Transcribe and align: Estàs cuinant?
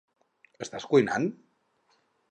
Estàs 0.65 0.89
cuinant? 0.95 1.31